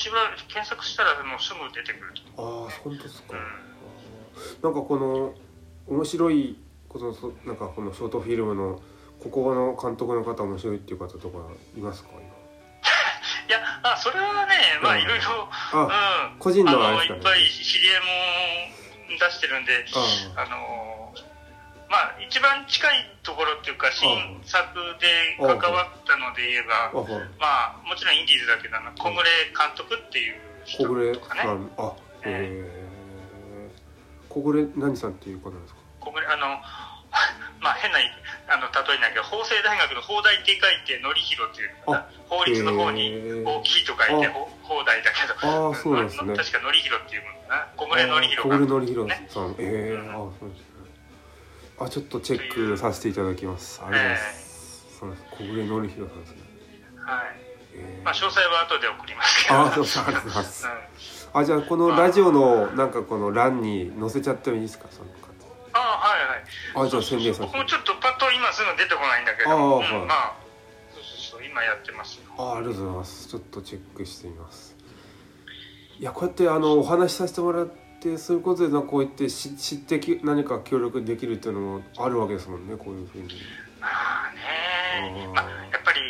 [0.47, 4.63] 検索したらもうすぐ出てくるとどああ本当ですか、うん。
[4.63, 5.33] なんかこの
[5.87, 8.81] 面白いこのそなんかこのショートフィルムの
[9.21, 11.37] ここの監督の方面白いっていう方とか
[11.77, 12.09] いますか？
[12.13, 12.21] 今。
[12.21, 15.01] いやあそれはねまあうん。
[15.01, 16.39] いろいろあうん。
[16.39, 17.19] 個人のあれですかね。
[17.19, 17.99] いっぱい知り合い
[19.11, 19.85] も出してるんで
[20.35, 20.45] ああ。
[20.49, 21.13] の
[21.89, 26.91] まあ一番近いところっていうか新作で関わったので言えば
[27.37, 31.41] まあもちろんインディーズだけどあの小暮監督っていう人小暮とかね。
[31.77, 32.81] あへえ。
[34.29, 35.79] 小暮何さんっていう方ですか？
[35.99, 36.61] 小暮あの
[37.61, 37.99] まあ変な
[38.47, 41.71] あの例えないけど法政大学の法大って書いて典弘っていう
[42.27, 44.27] 法律の方に大きいと書いて
[44.63, 45.67] 法大だけど。
[45.67, 46.23] ああそうなんですね。
[46.25, 47.67] まあ確か典弘っていうものかな。
[47.77, 49.27] 小暮典弘小暮監督典弘ね。
[49.29, 50.65] さん、ええあそうですね。
[51.79, 53.81] あちょっとチェックさせていただきます。
[53.83, 55.31] ありがとうございます、そうなんです。
[55.31, 56.37] 小暮典弘さんですね。
[57.05, 57.35] はい。
[57.73, 59.59] ええまあ詳細は後で送りますけど。
[59.61, 60.67] あそうですありがとうございます。
[61.33, 61.41] うん。
[61.41, 64.87] あじゃあこのラジオのなんかこの欄に載せちゃってもいいですか？
[64.91, 65.09] その
[66.01, 66.87] はいはい。
[66.87, 69.51] あじゃあ宣伝さ僕もちょっとパッと今すぐ出てこないんだけど。
[69.51, 69.93] あうんはい。
[70.07, 70.35] まあ
[70.93, 72.23] そうそうそう今やってますよ。
[72.37, 73.27] あありがとうございます。
[73.29, 74.75] ちょっとチェックしてみます。
[75.99, 77.69] いやこうやってあのお話しさせてもらっ
[78.01, 83.27] てそういうことでなこうやってし知ってき何か協力できるっていうのもあるわけですもんねこういうふうに。
[83.79, 86.01] まあねうんまあやっぱり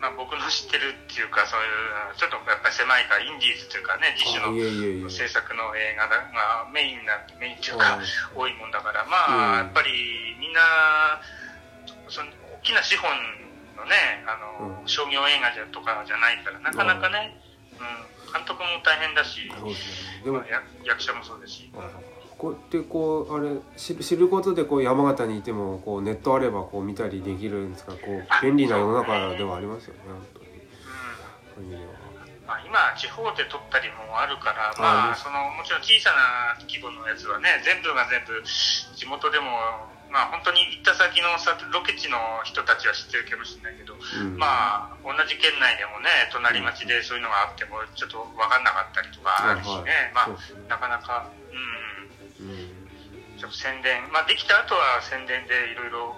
[0.00, 8.04] まあ僕の知ってるっていうかそういうちょっとやっぱり狭いからインディーズというかね自主の制作の映画がメインなメインっていうかあ
[8.34, 9.66] 多いもんだからまあ、うん。
[9.66, 10.60] やっぱりみんな
[12.08, 12.30] その
[12.60, 13.10] 大きな資本
[13.76, 14.88] のねあの、うん。
[14.88, 17.34] 商業映画じゃとかじゃないからなかなかね、
[17.74, 19.50] うん、監督も大変だし、
[20.24, 20.42] でも
[20.84, 21.90] 役者もそうですし、あ
[22.38, 27.92] こうやってこうあれ知知ることでこう山形にいてもこうネットあればこう見たりできるんですか？
[27.92, 30.46] らこう便利な世の中ではありますよね本当に。
[31.54, 32.06] そういう意味では
[32.46, 39.50] まあ、今地方で撮ったりもあるから、あまあ、あそのもちろん小さな規模のやつはね全部が全部地元でも、
[40.14, 42.14] まあ、本当に行った先のさロケ地の
[42.46, 44.38] 人たちは知ってるかもしれないけど、うん。
[44.38, 50.38] まあ同じ県内でもね隣町でそういうのがあってもちょっと分かんなかったりとかあるしね、まあ
[50.70, 51.66] なかなかうんうん
[53.38, 54.10] ちょっと宣伝。
[54.12, 56.16] まあできた後は宣伝でいろいろ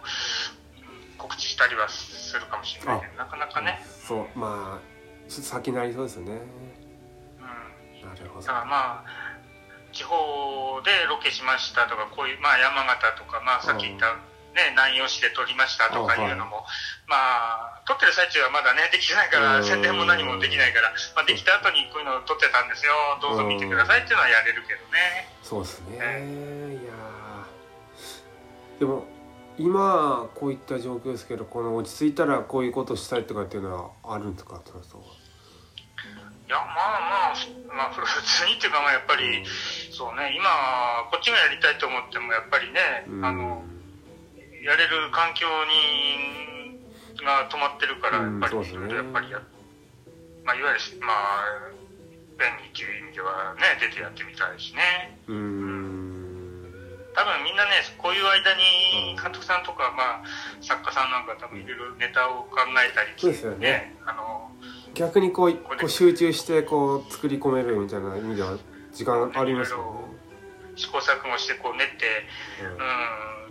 [1.18, 3.82] 告知したりはするかもしれないけどなかなかね。
[4.06, 6.32] そうまあちょっと先になりそうですね。
[6.32, 8.08] うん。
[8.08, 8.46] なるほど。
[8.46, 9.28] だからまあ
[9.92, 14.14] 地方でロケしましたとかこういう、まあ、山形とか、まあ、さっき言った、
[14.52, 16.64] ね、南陽市で撮りましたとかいうのも、
[17.08, 19.64] まあ撮ってる最中はまだねできてないからうん。
[19.64, 25.28] 宣伝も何もできないから、まあ、できた後にこういうのを撮ってたんですよどうぞ見てくださいっていうのはやれるけどね。
[25.42, 25.96] そうですね。
[25.96, 26.97] いやー
[28.78, 29.04] でも
[29.58, 35.04] 今こういった状況ですけどこの落ち着いたらこういうことしたいとかっていうのはあるんですかトラストは。
[36.48, 37.34] いやまあ
[37.76, 39.44] まあ、まあ、普通にっていうかまあやっぱり、
[39.92, 40.48] そうね今
[41.10, 43.24] こっちがやりたいと思ってもやっぱりね、うん。
[43.24, 43.62] あの
[44.64, 46.48] やれる環境に
[47.24, 48.94] が止まってるから、うんやっぱり、そうですね。
[48.94, 49.42] やっぱりや、
[50.44, 51.70] まあ、いわゆる、まあ、
[52.38, 55.18] 便利っていう意味ではね、出てやってみたいしね。
[55.26, 55.67] うーん
[57.18, 59.22] 多分みんなね、こういう間にうん。
[59.22, 60.24] 監督さんとか、まあ、
[60.62, 63.96] 作家さんなんか多分いろいろネタを考えたりそうですよね。
[64.06, 64.50] あの、
[64.94, 68.56] 逆にこうこう集中してこう作り込めるみたいな意味では
[68.92, 70.04] 時間ありますよ
[70.76, 72.70] 試行錯誤してこう練って、ね、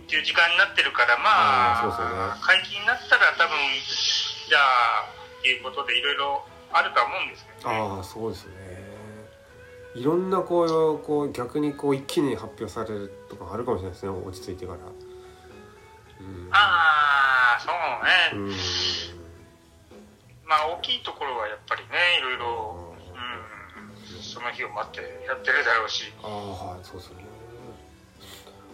[0.00, 2.40] ん、っていう時間になってるから、まあ、あね。
[2.40, 3.56] 解禁になったら多分、
[4.48, 5.04] じゃあ、
[5.40, 7.76] っていうことでいろいろあるとは思うんですけど、ね。
[7.76, 8.52] ああそうですね
[9.98, 14.10] いろんなこうこう逆にこう一気に発表されるとかあるかもしれないですね。
[14.10, 14.78] 落ち着いてから。
[14.78, 16.48] うん。
[16.52, 17.70] ああ、そ
[18.36, 18.46] うね。
[18.46, 18.52] うん。
[20.46, 27.16] まあ、大きいところはやっぱりね、いろいろ、うん、その日を待ってやってるだろうし、ああはいそうですね。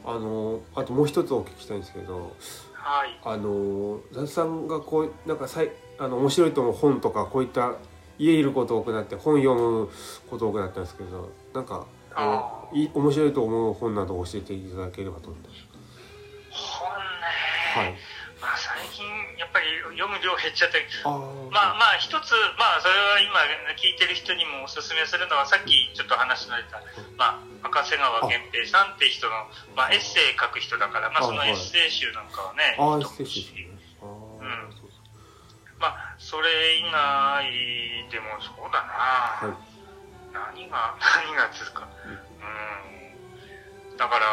[0.06, 2.36] あのあともう一つお聞きしたいんですけど
[2.74, 3.18] はい。
[3.24, 7.72] あの雑さんがこうなんかさいあの面白いと思う本とかこういった
[8.18, 9.90] 家いること多くなって本読む
[10.30, 11.86] こと多くなったんですけどなんか
[12.72, 15.66] い面白いと思う本など教えていただければと思います。
[16.50, 17.02] 本ね。
[17.74, 17.94] はい。
[18.40, 19.02] まあ最近
[19.38, 21.08] やっぱり読む量減っちゃって、あ
[21.50, 23.40] まあまあ一つ、まあそれは今
[23.80, 26.82] 聞いてる人にもおすすめするのはさっきちょっと話の出た、
[27.16, 32.76] まあ赤瀬川源平さんって人の、まあエッセイ書く人だから、まあそのエッセイ集なんかはね、
[35.84, 36.48] まあそれ
[36.80, 37.44] 以外
[38.08, 39.74] でもそうだな、はい
[40.34, 41.88] 何が何が続くか。
[42.02, 43.96] うん。
[43.96, 44.26] だから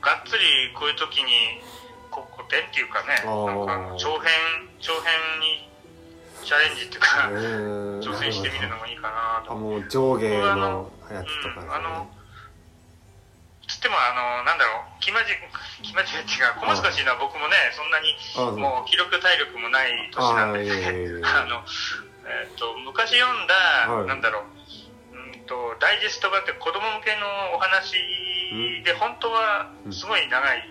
[0.00, 1.60] がっつりこういう時に
[2.10, 4.32] こ古典っていうかねなんか長編
[4.80, 5.12] 長編
[5.44, 5.68] に
[6.42, 9.52] チャレンジっていうか、えー挑戦してみるのもいいかなと。
[9.52, 11.74] あもう上下のやつとかうん。
[11.74, 12.08] あの
[13.76, 15.36] つってもあのなんだろう気まじ
[15.84, 18.16] 気まじいっていうか小難しいのは僕もねそんなに
[18.56, 20.64] もう気力体力もない年なんで
[21.20, 21.60] あの、
[22.24, 23.54] えっと昔読んだ、
[23.92, 24.08] はい。
[24.08, 24.48] なんだろ
[25.12, 28.00] ううんとダイジェスト版って子供向けのお話
[28.82, 30.64] で、本当はすごい長い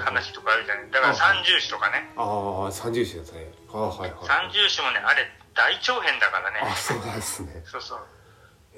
[0.00, 0.90] 話とかあるじゃない。
[0.90, 2.08] だからあ三重詩とかね。
[2.16, 3.52] ああ三重詩ですね。
[3.68, 6.60] ああはいはい三重詩もねあれ大長編だからね。
[6.64, 7.62] あそうなんですね。
[7.66, 7.98] そうそう。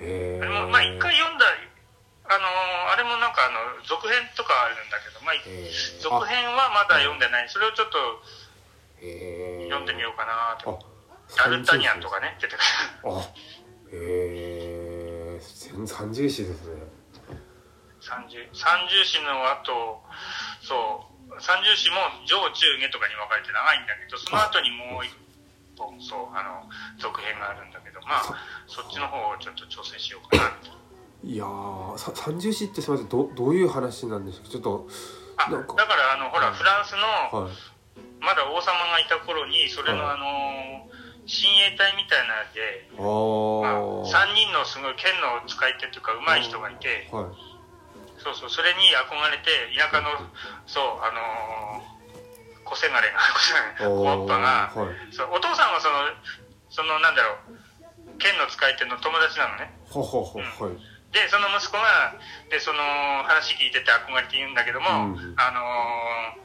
[0.03, 0.41] へえ。
[0.43, 1.47] あれもまあ一回読んだ
[2.25, 5.35] あのーあれもなんかあの続編とかあるんだけど、まあ、
[6.01, 7.49] 続編はまだ読んでない。
[7.49, 7.99] それをちょっと
[9.03, 10.79] へえ読んでみようかなと。
[11.37, 12.65] あダルタニアンとかね出てくる。
[13.05, 13.21] あ
[13.93, 16.83] へえ三重詩ですね。
[18.01, 20.01] 三十三重詩の後
[20.63, 21.41] そう。
[21.41, 21.97] 三重詩も
[22.29, 25.11] 上中下とかに分かれて長いんだけどその後にもう一
[25.77, 26.69] 本そうあの
[27.01, 28.37] 続編があるんだけどまあ
[28.69, 30.84] そっちの方をちょっと挑戦しようかなみたいな
[31.25, 34.51] いやーさ三重詩ってすみませんどどういう話なんでしょうか？
[34.51, 34.87] ちょっと
[35.39, 36.55] あだからあのほらはい。
[36.55, 36.93] フランス
[37.33, 37.53] のはい。
[38.21, 40.17] まだ王様がいた頃にそれのはい。
[40.17, 40.91] あの
[41.27, 47.33] 親衛隊みたいなので、あまあ、あ3人のすごい剣の使い手というか上手い人がいてはい。
[48.21, 50.13] そうそうそれに憧れて田舎の
[50.69, 54.97] そうあのー、小せがれが 小せがれ小わっぱがはい。
[55.17, 56.05] そうお父さんはその
[56.69, 59.73] そのなんだろう剣の使い手の友達なのね。
[59.89, 60.77] ほほほはい
[61.15, 62.19] でその息子が
[62.51, 62.83] でその
[63.23, 65.35] 話聞いてて憧れて言うんだけども、うん。
[65.39, 66.45] あのー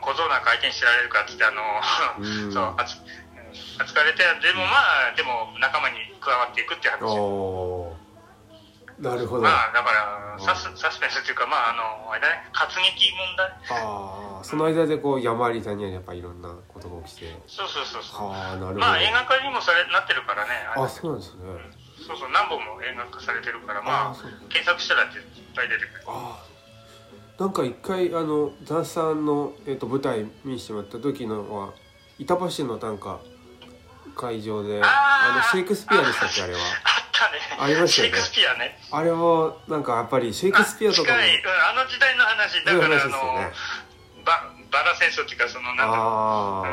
[0.00, 2.52] 小僧なんか相手にしてられるかっつってあのーうん。
[2.52, 3.02] そう扱
[3.78, 4.78] 扱われてでもま
[5.12, 7.06] あでも仲間に加わっていくっていう話
[9.02, 9.42] なるほど。
[9.42, 13.46] まあだからうんサスサスペンスっていうかまああのあれだね活劇問題。
[13.70, 17.36] ああその間でこう山あり谷ありやっぱいろんなことが起きて。
[17.46, 18.28] そうそうそうそう。
[18.30, 18.78] はあなるほど。
[18.80, 21.42] まあ映画化にもされなってるからねあそうなんですね
[22.06, 26.02] そうそう何本も映画化されてるからまああそう検索したら絶対出てくる。
[26.06, 26.52] ああ
[27.42, 31.72] なんか一回あのザさんの、えっと舞台見せてもらった時のは
[32.18, 33.18] 板橋の短歌
[34.14, 36.58] 会場であのシェイクスピアでしたっけあれは。
[36.60, 36.64] あっ
[37.12, 37.38] たね。
[37.58, 38.18] ありましたよね。
[38.18, 38.78] シェイクスピアね。
[38.90, 41.22] あれはなんかやっぱりシェイクスピアとかもあ
[41.74, 42.64] の時代の話。
[42.64, 43.44] だからあ話ですよね。
[43.44, 46.64] のババラ戦争っていうかそのなんだろ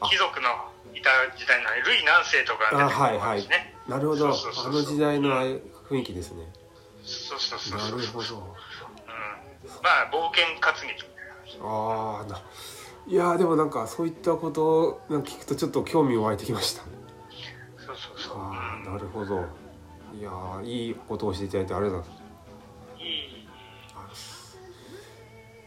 [0.00, 0.48] うん貴族の
[0.94, 4.28] いた時代のルイ何世とか出てくるあはいしね、あなるほど。
[4.28, 4.30] あ
[4.68, 5.30] の時代の
[5.88, 6.52] 雰囲気ですね。
[7.04, 8.36] そうそうそうなるほど。
[8.36, 8.42] うん、
[9.82, 11.04] まあ冒険活劇
[11.62, 12.42] ああな
[13.06, 16.82] いやーでもなんかそういったことをなんか聞くとちょっと興味湧いてきました。
[17.78, 19.44] そうそうそう、ああうなるほど。
[20.18, 22.14] いやーいいことを教えていただいてありがとうござい
[23.94, 24.58] ます。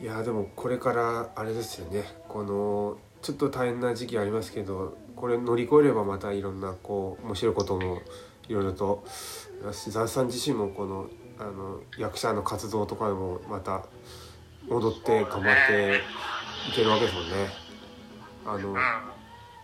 [0.02, 2.04] ん、いやーでもこれからあれですよね。
[2.28, 8.02] このちょっと大変な時期ありますけどこれ乗り越えればまたいろんなこう面白いことも
[8.48, 9.04] いろいろと
[9.90, 13.84] ザさん自身もこのあの役者の活動とかでもまた
[14.70, 16.02] 戻って頑張って
[16.70, 17.36] いけるわけですもんね。
[18.46, 18.78] あのうん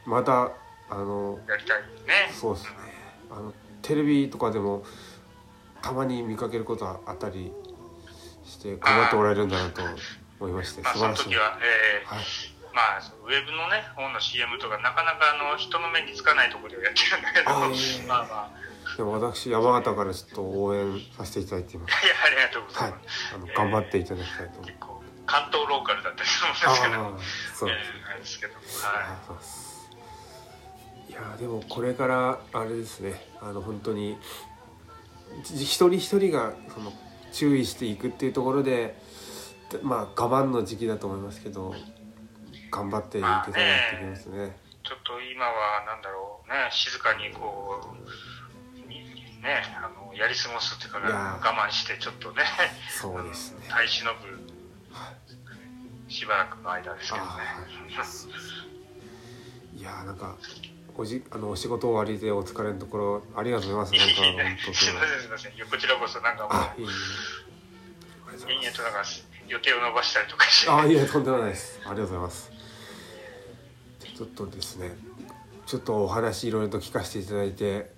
[0.05, 0.51] また
[0.89, 2.69] あのやりたいねそうですね
[3.31, 4.83] あのテレビとかでも
[5.81, 7.53] たまに見かけることはあったり
[8.43, 9.81] して頑張っておられるんだなと
[10.41, 11.23] 思いましてまあ素晴らしい。
[11.23, 21.91] その時は、えーはいまあウェブのね本の CM とかなかなかあの人の目につかないところでやってるんだけどあーまあまあでも私山形からちょっと応援させていただいています。
[22.05, 24.87] いやありがとうござはいいます、、あの頑張っていただきたいと思い結ます。
[24.87, 27.11] 構関東ローカルだったりするんですけどああ、
[27.55, 27.95] そうですね。
[28.01, 29.89] えーあれですけどありはがとうございます。
[31.09, 33.25] いやーでもこれからあれですね。
[33.41, 34.17] あの本当に
[35.43, 36.93] じ一人一人がその
[37.31, 38.95] 注意していくっていうところで、
[39.81, 41.73] まあ我慢の時期だと思いますけど、
[42.75, 44.47] 頑張っていけたらなってきますね。
[44.47, 44.49] い
[44.85, 47.95] ちょっと今はなんだろうね静かにこ
[48.75, 48.99] うに
[49.41, 52.43] ねあのやり過ごすっていうか我慢してちょっとね
[52.89, 53.65] そうですね。
[53.69, 54.19] 耐え忍ぶ
[56.11, 57.31] しばらくの間ですけどね。
[59.75, 60.35] いやーなんか
[60.97, 64.15] おじあのお仕事終わりでお疲れのところありがとうございます。
[64.15, 65.53] なんかすいませんすいません。
[65.55, 66.91] いやこちらこそなんかもあ、う、いえい
[68.55, 69.03] 延々となんか
[69.47, 70.71] 予定を伸ばしたりとかして。
[70.71, 71.79] あ、いえとんでもないです。
[71.83, 72.54] ありがとうございます。
[74.15, 74.95] ちょっとですね、
[75.65, 77.91] ちょっとお話いろいろと聞かせていただいて、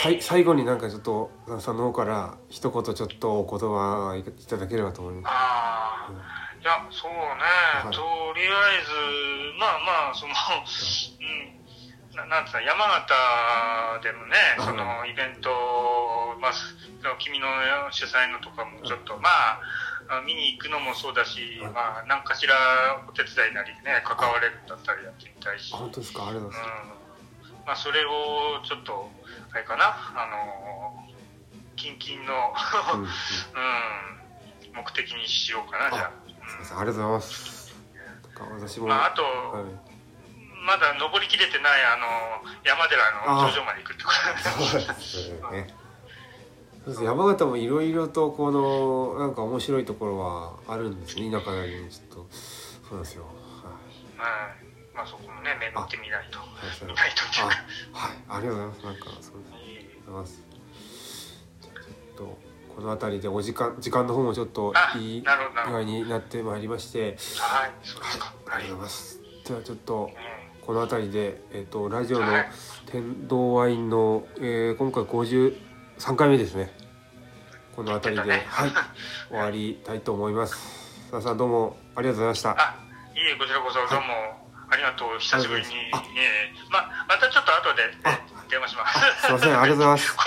[0.00, 5.32] さい最後になんかちょっとさんさんの方から一言ちょっとお言葉いただければと思います。
[5.32, 6.12] ああ、
[6.60, 7.92] いや、そうね、い。
[7.92, 7.98] と
[8.38, 10.34] りあえず、まあまあ、その、
[11.18, 13.14] うん、ななんつうの、山形
[14.04, 14.66] でもね、はい。
[14.66, 15.50] そのイベント、
[16.40, 16.52] まあ、
[17.18, 17.48] 君の
[17.90, 19.60] 主催のとかもちょっと、まあ、
[20.10, 22.54] あ見に行くのもそうだしはい、まあ、何かしら
[23.08, 26.26] お手伝いなりね、関われるんだったらやってみたいし、あ、本当ですか？
[26.26, 26.90] ありがとううんございます。
[27.66, 29.10] まあ、それをちょっと、
[29.52, 31.06] あれかな、あの、
[31.76, 32.52] 近々の、
[32.94, 33.10] うんうんうん、
[34.74, 36.12] 目的にしようかな、じゃあ。
[36.26, 37.74] すみません、ありがとうございます。
[38.58, 39.90] 私も、まあ、あと、はい
[40.62, 42.04] まだ登りきれてないあの
[42.64, 45.74] 山寺の頂上まで行くってことそうですね。
[46.84, 51.30] そうです山形もいろいろとこのなんか面白いところはあるんですね。
[51.30, 52.26] 田舎なりにちょっと。
[52.30, 53.24] そうなんですよ。
[53.24, 53.72] はい。
[54.14, 56.38] うんまあそこもね巡ってみないと。
[56.86, 57.54] 見ないとっていうか。
[57.94, 58.16] あはい。
[58.28, 58.84] ありがとうございます。
[58.84, 60.42] なんかそうですありがとうございます。
[61.60, 62.38] じゃあちょっと
[62.76, 68.12] この辺りでお時間時間の方もちょっとあいい具合になってまいりまして、はいそうではい。
[68.12, 69.20] すかありがとうございます。
[69.46, 70.40] ではちょっとうん。
[70.66, 72.48] この辺りで、えっとラジオのはい。
[72.86, 75.04] 天童ワインの、えー今回
[76.00, 76.72] 53回目ですね。
[77.76, 78.46] この辺りで、ね。
[78.48, 78.70] はい。
[79.28, 80.54] 終わりたいと思います。
[81.10, 82.50] さあさんどうもありがとうございました。
[82.52, 82.74] あ
[83.14, 85.18] いえこちらこそどうもありがとう。
[85.20, 88.98] 久しぶりにええままたちょっと後であ電話します。
[89.20, 89.60] すいません。
[89.60, 90.16] ありがとうございます。
[90.16, 90.24] こ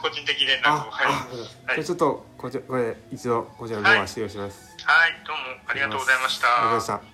[0.00, 5.22] 個人的連絡あをはい、あじゃあちょっとこちらこれ一度こちらのドア失礼します、はい。
[5.26, 6.48] どうもありがとうございました。
[6.48, 7.11] ありがとうございました